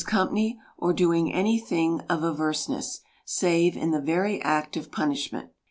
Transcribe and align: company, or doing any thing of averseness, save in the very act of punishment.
company, 0.03 0.57
or 0.79 0.93
doing 0.93 1.31
any 1.31 1.59
thing 1.59 1.99
of 2.09 2.23
averseness, 2.23 3.01
save 3.23 3.77
in 3.77 3.91
the 3.91 4.01
very 4.01 4.41
act 4.41 4.75
of 4.75 4.91
punishment. 4.91 5.51